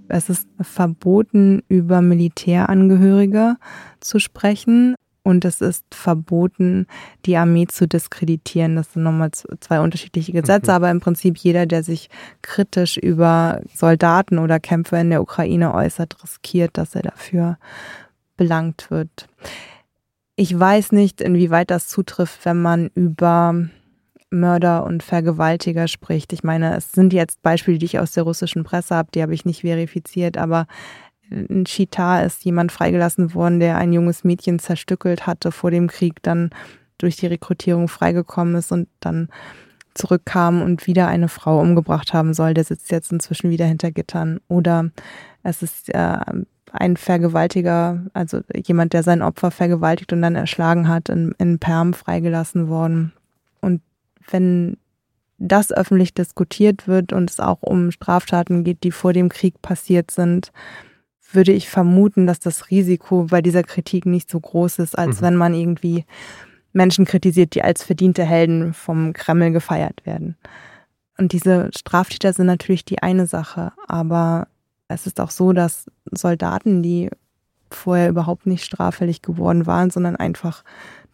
[0.08, 3.56] Es ist verboten, über Militärangehörige
[4.00, 6.86] zu sprechen und es ist verboten,
[7.26, 8.76] die Armee zu diskreditieren.
[8.76, 10.76] Das sind nochmal zwei unterschiedliche Gesetze, mhm.
[10.76, 12.10] aber im Prinzip jeder, der sich
[12.44, 17.58] kritisch über Soldaten oder Kämpfer in der Ukraine äußert, riskiert, dass er dafür
[18.38, 19.28] belangt wird.
[20.36, 23.56] Ich weiß nicht, inwieweit das zutrifft, wenn man über
[24.40, 26.34] Mörder und Vergewaltiger spricht.
[26.34, 29.34] Ich meine, es sind jetzt Beispiele, die ich aus der russischen Presse habe, die habe
[29.34, 30.68] ich nicht verifiziert, aber
[31.30, 36.22] in Chita ist jemand freigelassen worden, der ein junges Mädchen zerstückelt hatte vor dem Krieg,
[36.22, 36.52] dann
[36.98, 39.30] durch die Rekrutierung freigekommen ist und dann
[39.96, 42.54] zurückkam und wieder eine Frau umgebracht haben soll.
[42.54, 44.40] Der sitzt jetzt inzwischen wieder hinter Gittern.
[44.48, 44.92] Oder
[45.42, 46.20] es ist äh,
[46.72, 51.94] ein Vergewaltiger, also jemand, der sein Opfer vergewaltigt und dann erschlagen hat, in, in Perm
[51.94, 53.14] freigelassen worden.
[54.30, 54.78] Wenn
[55.38, 60.12] das öffentlich diskutiert wird und es auch um Straftaten geht, die vor dem Krieg passiert
[60.12, 60.52] sind,
[61.32, 65.26] würde ich vermuten, dass das Risiko bei dieser Kritik nicht so groß ist, als mhm.
[65.26, 66.06] wenn man irgendwie
[66.72, 70.38] Menschen kritisiert, die als verdiente Helden vom Kreml gefeiert werden.
[71.18, 74.48] Und diese Straftäter sind natürlich die eine Sache, aber
[74.88, 77.10] es ist auch so, dass Soldaten, die
[77.70, 80.64] vorher überhaupt nicht straffällig geworden waren, sondern einfach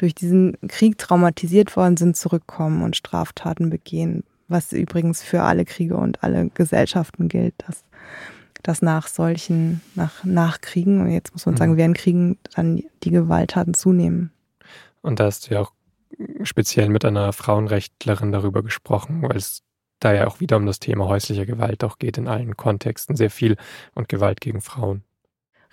[0.02, 5.96] durch diesen Krieg traumatisiert worden sind, zurückkommen und Straftaten begehen, was übrigens für alle Kriege
[5.96, 7.84] und alle Gesellschaften gilt, dass
[8.64, 11.78] dass nach solchen, nach, nach Kriegen, und jetzt muss man sagen, mhm.
[11.78, 14.32] während Kriegen dann die Gewalttaten zunehmen.
[15.02, 15.72] Und da hast du ja auch
[16.44, 19.64] speziell mit einer Frauenrechtlerin darüber gesprochen, weil es
[20.00, 23.32] da ja auch wieder um das Thema häusliche Gewalt auch geht in allen Kontexten sehr
[23.32, 23.56] viel
[23.96, 25.04] und Gewalt gegen Frauen.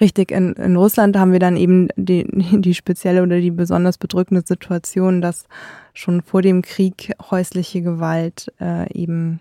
[0.00, 2.24] Richtig, in, in Russland haben wir dann eben die,
[2.60, 5.44] die spezielle oder die besonders bedrückende Situation, dass
[5.92, 9.40] schon vor dem Krieg häusliche Gewalt äh, eben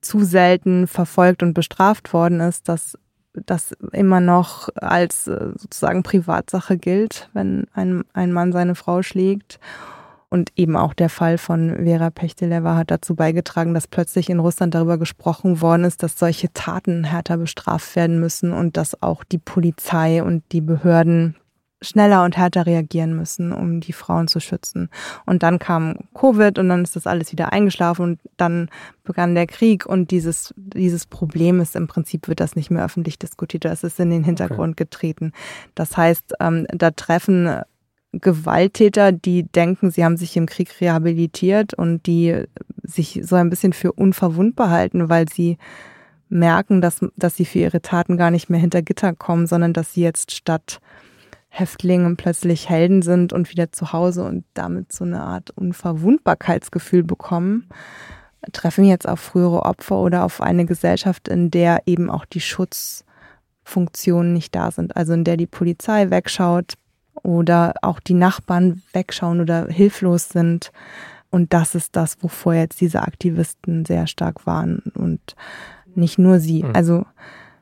[0.00, 2.96] zu selten verfolgt und bestraft worden ist, dass
[3.34, 9.60] das immer noch als äh, sozusagen Privatsache gilt, wenn ein, ein Mann seine Frau schlägt.
[10.32, 14.76] Und eben auch der Fall von Vera Pechteleva hat dazu beigetragen, dass plötzlich in Russland
[14.76, 19.38] darüber gesprochen worden ist, dass solche Taten härter bestraft werden müssen und dass auch die
[19.38, 21.34] Polizei und die Behörden
[21.82, 24.90] schneller und härter reagieren müssen, um die Frauen zu schützen.
[25.26, 28.68] Und dann kam Covid und dann ist das alles wieder eingeschlafen und dann
[29.02, 33.18] begann der Krieg und dieses, dieses Problem ist im Prinzip, wird das nicht mehr öffentlich
[33.18, 34.84] diskutiert, das ist in den Hintergrund okay.
[34.84, 35.32] getreten.
[35.74, 37.62] Das heißt, ähm, da treffen
[38.12, 42.44] Gewalttäter, die denken, sie haben sich im Krieg rehabilitiert und die
[42.82, 45.58] sich so ein bisschen für unverwundbar halten, weil sie
[46.28, 49.94] merken, dass, dass sie für ihre Taten gar nicht mehr hinter Gitter kommen, sondern dass
[49.94, 50.80] sie jetzt statt
[51.48, 57.68] Häftlinge plötzlich Helden sind und wieder zu Hause und damit so eine Art Unverwundbarkeitsgefühl bekommen,
[58.52, 64.32] treffen jetzt auf frühere Opfer oder auf eine Gesellschaft, in der eben auch die Schutzfunktionen
[64.32, 64.96] nicht da sind.
[64.96, 66.74] Also in der die Polizei wegschaut
[67.22, 70.72] oder auch die Nachbarn wegschauen oder hilflos sind.
[71.30, 75.36] Und das ist das, wovor jetzt diese Aktivisten sehr stark waren und
[75.94, 76.62] nicht nur sie.
[76.62, 76.74] Hm.
[76.74, 77.06] Also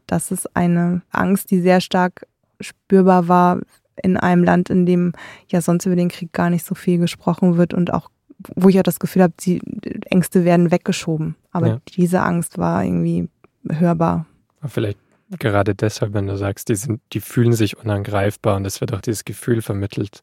[0.07, 2.27] das ist eine Angst, die sehr stark
[2.61, 3.61] spürbar war
[4.03, 5.13] in einem Land, in dem
[5.49, 8.11] ja sonst über den Krieg gar nicht so viel gesprochen wird und auch,
[8.55, 9.61] wo ich auch das Gefühl habe, die
[10.07, 11.37] Ängste werden weggeschoben.
[11.51, 11.81] Aber ja.
[11.89, 13.29] diese Angst war irgendwie
[13.69, 14.27] hörbar.
[14.65, 14.99] Vielleicht
[15.31, 19.01] gerade deshalb, wenn du sagst, die, sind, die fühlen sich unangreifbar und es wird auch
[19.01, 20.23] dieses Gefühl vermittelt,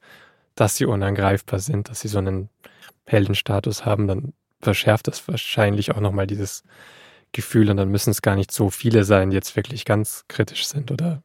[0.55, 2.49] dass sie unangreifbar sind, dass sie so einen
[3.05, 6.63] Heldenstatus haben, dann verschärft das wahrscheinlich auch nochmal dieses
[7.31, 10.65] Gefühl und dann müssen es gar nicht so viele sein, die jetzt wirklich ganz kritisch
[10.67, 11.21] sind oder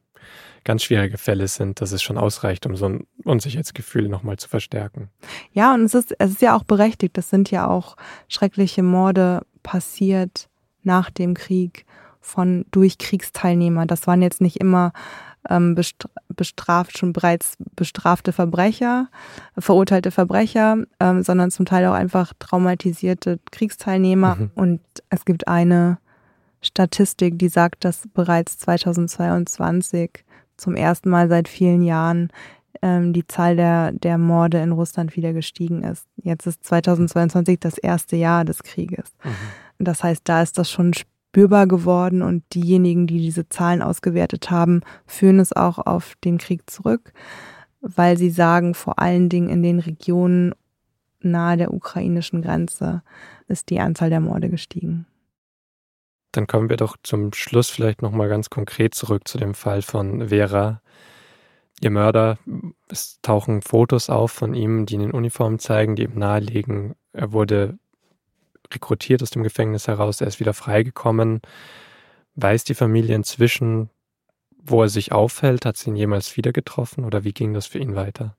[0.63, 5.09] ganz schwierige Fälle sind, dass es schon ausreicht, um so ein Unsicherheitsgefühl nochmal zu verstärken.
[5.53, 7.17] Ja, und es ist, es ist ja auch berechtigt.
[7.17, 7.95] Das sind ja auch
[8.27, 10.49] schreckliche Morde passiert
[10.83, 11.85] nach dem Krieg
[12.21, 13.85] von durch Kriegsteilnehmer.
[13.85, 14.93] Das waren jetzt nicht immer
[15.49, 15.75] ähm,
[16.29, 19.09] bestraft, schon bereits bestrafte Verbrecher,
[19.57, 24.35] verurteilte Verbrecher, ähm, sondern zum Teil auch einfach traumatisierte Kriegsteilnehmer.
[24.35, 24.51] Mhm.
[24.55, 25.97] Und es gibt eine
[26.61, 30.23] Statistik, die sagt, dass bereits 2022
[30.57, 32.29] zum ersten Mal seit vielen Jahren
[32.83, 36.05] ähm, die Zahl der, der Morde in Russland wieder gestiegen ist.
[36.17, 39.05] Jetzt ist 2022 das erste Jahr des Krieges.
[39.23, 39.85] Mhm.
[39.85, 40.93] Das heißt, da ist das schon
[41.31, 46.69] spürbar geworden und diejenigen, die diese Zahlen ausgewertet haben, führen es auch auf den Krieg
[46.69, 47.13] zurück,
[47.79, 50.53] weil sie sagen, vor allen Dingen in den Regionen
[51.21, 53.01] nahe der ukrainischen Grenze
[53.47, 55.05] ist die Anzahl der Morde gestiegen.
[56.33, 60.27] Dann kommen wir doch zum Schluss vielleicht nochmal ganz konkret zurück zu dem Fall von
[60.27, 60.81] Vera.
[61.79, 62.39] Ihr Mörder,
[62.89, 67.77] es tauchen Fotos auf von ihm, die in Uniform zeigen, die ihm nahelegen, er wurde
[68.73, 71.41] rekrutiert aus dem Gefängnis heraus, er ist wieder freigekommen.
[72.35, 73.89] Weiß die Familie inzwischen,
[74.63, 75.65] wo er sich aufhält?
[75.65, 78.35] Hat sie ihn jemals wieder getroffen oder wie ging das für ihn weiter?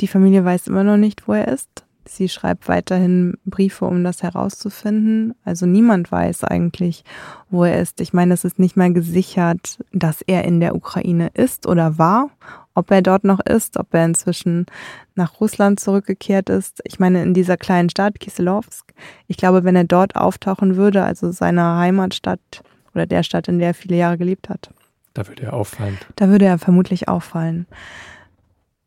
[0.00, 1.84] Die Familie weiß immer noch nicht, wo er ist.
[2.06, 5.34] Sie schreibt weiterhin Briefe, um das herauszufinden.
[5.44, 7.04] Also niemand weiß eigentlich,
[7.48, 8.00] wo er ist.
[8.00, 12.30] Ich meine, es ist nicht mal gesichert, dass er in der Ukraine ist oder war.
[12.74, 14.66] Ob er dort noch ist, ob er inzwischen
[15.14, 16.80] nach Russland zurückgekehrt ist.
[16.84, 18.92] Ich meine, in dieser kleinen Stadt Kiselovsk.
[19.28, 22.40] Ich glaube, wenn er dort auftauchen würde, also seiner Heimatstadt
[22.94, 24.70] oder der Stadt, in der er viele Jahre gelebt hat.
[25.14, 25.98] Da würde er auffallen.
[26.16, 27.66] Da würde er vermutlich auffallen.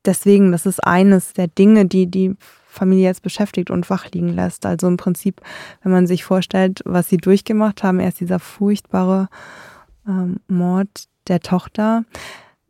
[0.06, 2.36] Deswegen, das ist eines der Dinge, die die
[2.68, 4.66] Familie jetzt beschäftigt und wach liegen lässt.
[4.66, 5.42] Also im Prinzip,
[5.84, 9.30] wenn man sich vorstellt, was sie durchgemacht haben, erst dieser furchtbare
[10.08, 12.06] ähm, Mord der Tochter,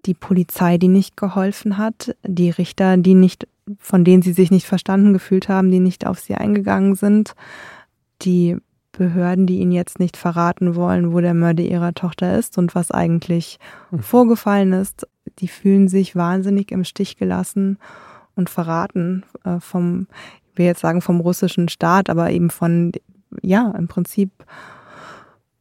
[0.08, 4.65] die Polizei, die nicht geholfen hat, die Richter, die nicht, von denen sie sich nicht
[4.65, 7.36] verstanden gefühlt haben, die nicht auf sie eingegangen sind,
[8.22, 8.58] die
[8.93, 12.89] Behörden, die ihnen jetzt nicht verraten wollen, wo der Mörder ihrer Tochter ist und was
[12.89, 13.60] eigentlich
[13.91, 14.00] mhm.
[14.00, 15.08] vorgefallen ist,
[15.39, 17.78] die fühlen sich wahnsinnig im Stich gelassen
[18.36, 20.08] und verraten äh, vom,
[20.52, 22.91] ich will jetzt sagen vom russischen Staat, aber eben von,
[23.41, 24.32] ja, im Prinzip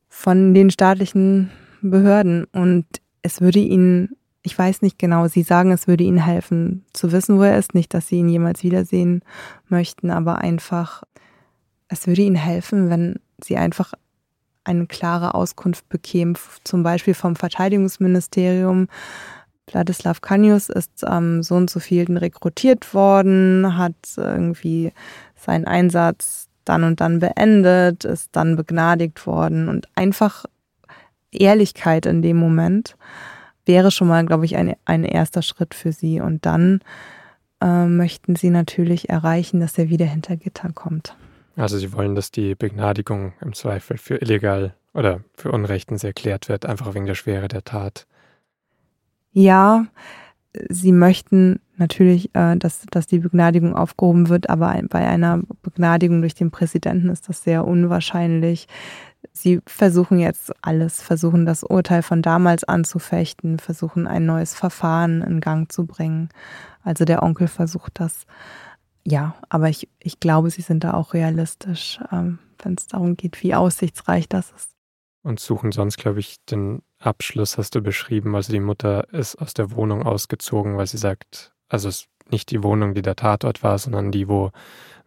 [0.08, 1.50] von den staatlichen
[1.82, 2.46] Behörden.
[2.52, 2.86] Und
[3.22, 7.36] es würde ihnen, ich weiß nicht genau, sie sagen, es würde ihnen helfen zu wissen,
[7.36, 7.74] wo er ist.
[7.74, 9.22] Nicht, dass sie ihn jemals wiedersehen
[9.68, 11.02] möchten, aber einfach,
[11.88, 13.92] es würde ihnen helfen, wenn sie einfach
[14.62, 18.86] eine klare Auskunft bekämen, zum Beispiel vom Verteidigungsministerium,
[19.66, 24.92] Wladislav Kanius ist am ähm, so und so vielen rekrutiert worden, hat irgendwie
[25.34, 29.68] seinen Einsatz dann und dann beendet, ist dann begnadigt worden.
[29.68, 30.44] Und einfach
[31.32, 32.96] Ehrlichkeit in dem Moment
[33.66, 36.20] wäre schon mal, glaube ich, ein, ein erster Schritt für sie.
[36.20, 36.80] Und dann
[37.60, 41.16] äh, möchten sie natürlich erreichen, dass er wieder hinter Gitter kommt.
[41.56, 46.66] Also sie wollen, dass die Begnadigung im Zweifel für illegal oder für Unrechtens erklärt wird,
[46.66, 48.06] einfach wegen der Schwere der Tat.
[49.32, 49.86] Ja,
[50.68, 56.34] sie möchten natürlich, äh, dass, dass die Begnadigung aufgehoben wird, aber bei einer Begnadigung durch
[56.34, 58.66] den Präsidenten ist das sehr unwahrscheinlich.
[59.32, 65.40] Sie versuchen jetzt alles, versuchen das Urteil von damals anzufechten, versuchen ein neues Verfahren in
[65.40, 66.28] Gang zu bringen.
[66.82, 68.26] Also der Onkel versucht das.
[69.04, 73.42] Ja, aber ich, ich glaube, sie sind da auch realistisch, ähm, wenn es darum geht,
[73.42, 74.70] wie aussichtsreich das ist.
[75.22, 78.34] Und suchen sonst, glaube ich, den Abschluss hast du beschrieben.
[78.34, 82.50] Also die Mutter ist aus der Wohnung ausgezogen, weil sie sagt, also es ist nicht
[82.50, 84.50] die Wohnung, die der Tatort war, sondern die, wo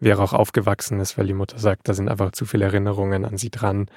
[0.01, 3.37] Vera auch aufgewachsen ist, weil die Mutter sagt, da sind einfach zu viele Erinnerungen an
[3.37, 3.87] sie dran.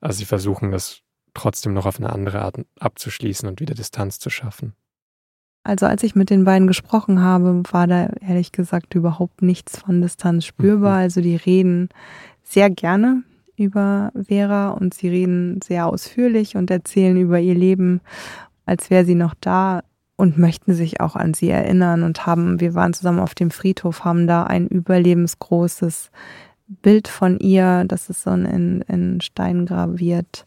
[0.00, 1.00] Also sie versuchen das
[1.34, 4.74] trotzdem noch auf eine andere Art abzuschließen und wieder Distanz zu schaffen.
[5.62, 10.00] Also als ich mit den beiden gesprochen habe, war da ehrlich gesagt überhaupt nichts von
[10.00, 10.96] Distanz spürbar.
[10.96, 11.02] Mhm.
[11.02, 11.90] Also die reden
[12.42, 13.22] sehr gerne
[13.56, 18.00] über Vera und sie reden sehr ausführlich und erzählen über ihr Leben,
[18.64, 19.82] als wäre sie noch da
[20.20, 24.04] und möchten sich auch an sie erinnern und haben, wir waren zusammen auf dem Friedhof,
[24.04, 26.10] haben da ein überlebensgroßes
[26.68, 30.46] Bild von ihr, das ist so in, in Stein graviert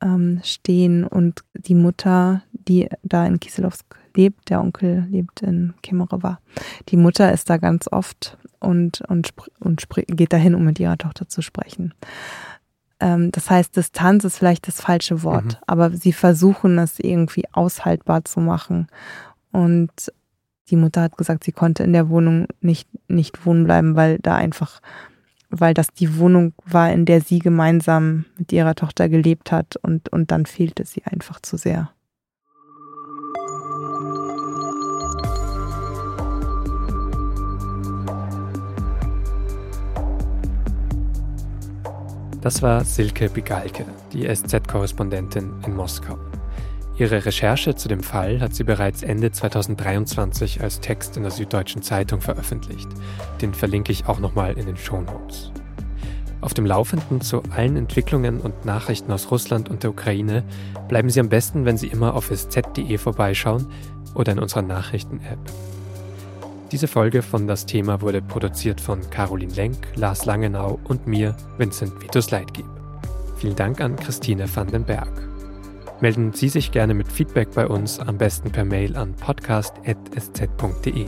[0.00, 6.38] ähm, stehen und die Mutter, die da in Kieselowsk lebt, der Onkel lebt in Kemerowa.
[6.88, 11.28] Die Mutter ist da ganz oft und, und, und geht dahin, um mit ihrer Tochter
[11.28, 11.94] zu sprechen.
[13.00, 15.56] Ähm, das heißt, Distanz ist vielleicht das falsche Wort, mhm.
[15.66, 18.88] aber sie versuchen es irgendwie aushaltbar zu machen.
[19.52, 20.12] Und
[20.70, 24.36] die Mutter hat gesagt, sie konnte in der Wohnung nicht, nicht wohnen bleiben, weil da
[24.36, 24.80] einfach,
[25.50, 30.10] weil das die Wohnung war, in der sie gemeinsam mit ihrer Tochter gelebt hat und,
[30.10, 31.90] und dann fehlte sie einfach zu sehr.
[42.48, 46.16] Das war Silke Bigalke, die SZ-Korrespondentin in Moskau.
[46.96, 51.82] Ihre Recherche zu dem Fall hat sie bereits Ende 2023 als Text in der Süddeutschen
[51.82, 52.88] Zeitung veröffentlicht.
[53.42, 55.52] Den verlinke ich auch nochmal in den Show Notes.
[56.40, 60.42] Auf dem Laufenden zu allen Entwicklungen und Nachrichten aus Russland und der Ukraine
[60.88, 63.66] bleiben Sie am besten, wenn Sie immer auf sz.de vorbeischauen
[64.14, 65.52] oder in unserer Nachrichten-App.
[66.70, 72.02] Diese Folge von Das Thema wurde produziert von Caroline Lenk, Lars Langenau und mir, Vincent
[72.02, 72.66] Vitus Leitgeb.
[73.38, 75.08] Vielen Dank an Christine van den Berg.
[76.00, 81.06] Melden Sie sich gerne mit Feedback bei uns, am besten per Mail an podcast.sz.de.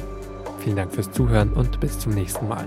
[0.61, 2.67] Vielen Dank fürs Zuhören und bis zum nächsten Mal.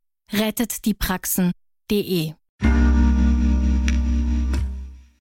[0.31, 2.35] rettetdiepraxen.de